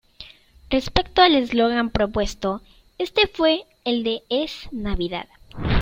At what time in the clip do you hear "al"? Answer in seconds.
1.21-1.35